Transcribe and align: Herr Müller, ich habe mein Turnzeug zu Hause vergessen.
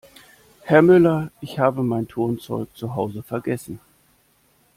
Herr 0.63 0.81
Müller, 0.81 1.29
ich 1.41 1.59
habe 1.59 1.83
mein 1.83 2.07
Turnzeug 2.07 2.69
zu 2.75 2.95
Hause 2.95 3.21
vergessen. 3.21 3.79